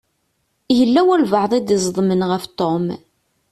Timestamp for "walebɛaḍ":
1.07-1.51